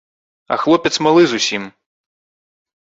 А 0.55 0.57
хлопец 0.63 0.93
малы 1.09 1.23
зусім. 1.35 1.63